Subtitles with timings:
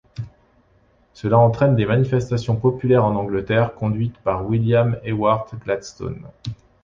[1.13, 6.25] Cela entraîne des manifestations populaires en Angleterre conduites par William Ewart Gladstone.